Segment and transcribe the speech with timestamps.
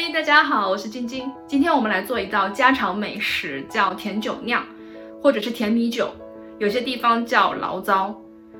[0.00, 1.28] 嗨，大家好，我是晶晶。
[1.44, 4.64] 今天我们来做一道家常美食，叫甜酒酿，
[5.20, 6.08] 或者是甜米酒，
[6.60, 8.14] 有些地方叫醪糟。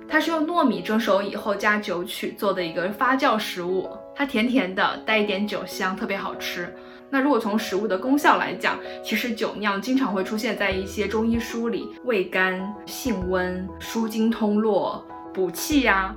[0.09, 6.74] 它是用糯米蒸熟以后加酒曲做的一个发酵食物，它甜甜的，带一点酒香，特别好吃。
[7.09, 16.12] 那如果从食物的功效来讲，其实酒酿经常会出现在一些中医书里，味甘、性温、舒筋通络、补气呀。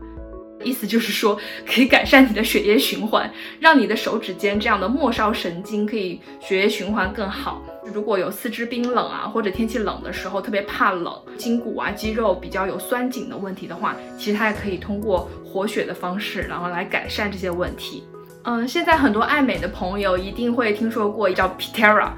[0.63, 3.29] 意思就是说，可以改善你的血液循环，
[3.59, 7.61] 让你的手指尖这样的末梢神经可以血液循环更好。
[7.93, 18.03] 如果有四肢冰冷啊，或者天气冷的时候特别怕冷，筋骨啊肌肉比较有酸紧的问题的话，其实它也可以通过活血的方式，然后来改善这些问题。
[18.43, 22.11] 嗯，现在很多爱美的朋友一定会听说过叫 Pitera。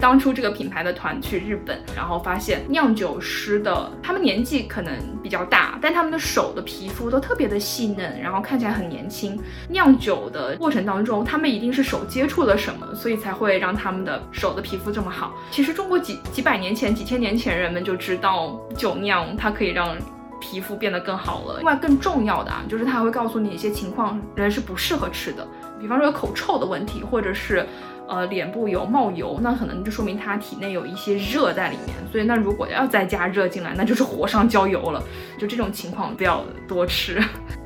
[0.00, 9.40] 当初这个品牌的团去日本，然后发现酿酒师的他们年纪可能比较大，但他们的手的皮肤都特别的细嫩，然后看起来很年轻。
[9.68, 15.32] 酿酒的过程当中，他们一定是手接触了什么，所以才会让他们的手的皮肤这么好。
[15.50, 19.96] 其实中国几几百年前、几千年前人们就知道酒酿它可以让
[20.40, 21.56] 皮肤变得更好了。
[21.58, 25.46] 另外更重要的啊，就是它会告诉你一些情况人是不适合吃的，
[25.80, 27.64] 比方说有口臭的问题，或者是。
[28.06, 35.02] 呃，脸部有冒油，那可能就说明他体内有一些热在里面，所以那如果要再加热进来，那就是火上浇油了。
[35.38, 37.22] 就这种情况不要多吃。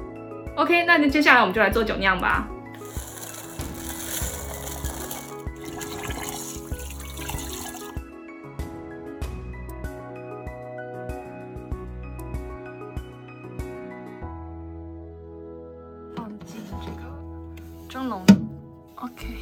[0.55, 2.49] OK，那接下来我们就来做酒酿吧。
[16.17, 17.03] 放进这个
[17.89, 18.25] 蒸笼
[18.97, 19.37] ，OK。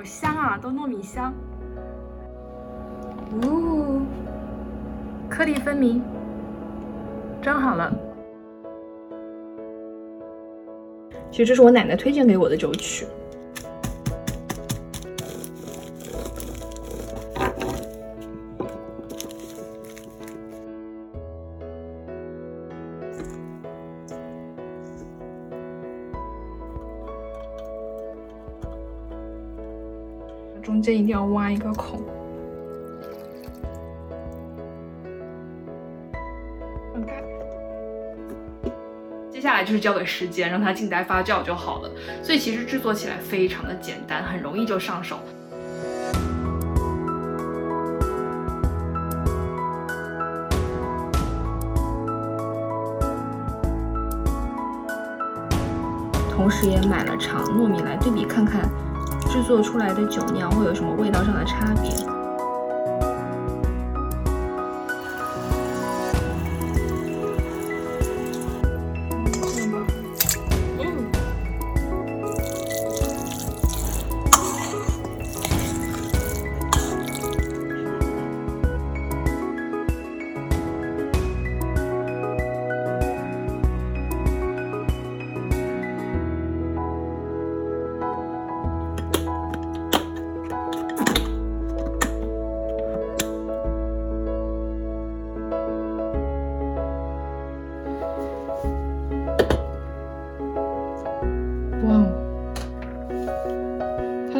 [0.00, 1.30] 好香啊，都糯米香。
[3.44, 4.00] 呜，
[5.28, 6.02] 颗粒分明，
[7.42, 7.92] 蒸好了。
[11.30, 13.06] 其实这是我奶奶推荐给我的酒曲。
[30.70, 32.00] 中间一定要挖一个孔，
[37.04, 37.24] 盖。
[39.32, 41.90] 接下来就是交给时间，让它静待发酵就好了。
[42.22, 45.18] 所以其实制作起来非常的简单，很容易就上手。
[56.30, 58.19] 同时也买了长糯米来对比
[59.50, 59.60] 做。
[59.62, 62.19] 出来的酒酿会有什么味道上的差别？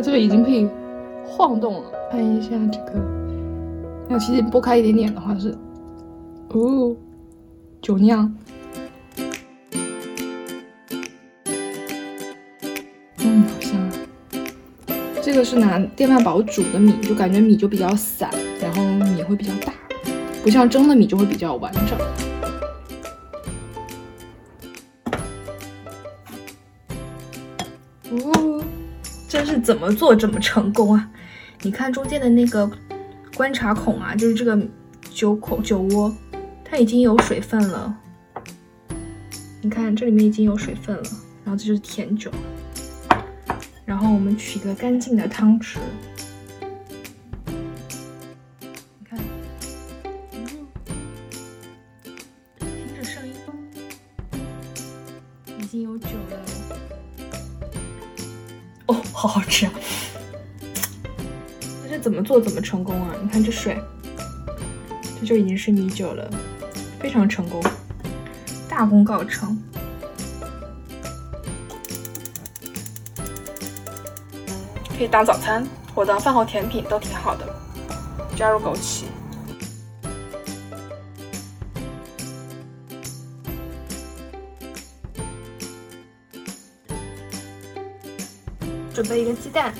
[0.03, 0.67] 这个已经可以
[1.25, 3.01] 晃动了，看一下这个。
[4.09, 5.55] 那其实拨开一点点的话是，
[6.49, 6.97] 哦，
[7.83, 8.35] 酒酿。
[13.19, 13.93] 嗯，好香啊！
[15.23, 18.31] 这个是拿电饭煲煮的米，就感觉米就比较散，
[18.61, 19.73] 然后米会比较大，
[20.43, 21.97] 不像蒸的米就会比较完整。
[29.29, 31.09] 真是怎么做怎么成功啊！
[31.63, 32.71] 你看中间的那个
[33.37, 34.59] 观察孔啊，就是这个
[35.13, 36.13] 酒口酒窝，
[36.65, 37.97] 它已经有水分了。
[39.63, 41.03] 你看这里面已经有水分了，
[41.45, 42.31] 然后这就是甜酒。
[43.85, 45.79] 然后我们取一个干净的汤匙，
[48.99, 49.19] 你看，
[52.59, 53.35] 听着声音，
[55.59, 57.00] 已经有酒了。
[59.21, 59.73] 好好吃啊！
[61.91, 63.15] 这怎么做怎么成功啊？
[63.23, 63.79] 你看这水，
[65.21, 66.31] 这就已经是米酒了，
[66.99, 67.63] 非常成功，
[68.67, 69.63] 大功告成。
[74.97, 77.47] 可以当早餐或当饭后甜品都挺好的。
[78.35, 79.03] 加入枸杞，
[88.93, 89.73] 准备一个鸡蛋。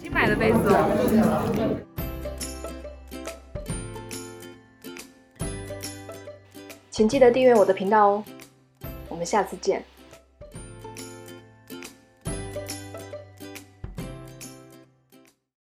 [0.00, 1.88] 新买的杯子哦。
[6.90, 8.24] 请记得订阅我的频道哦，
[9.18, 9.84] 我们下次见。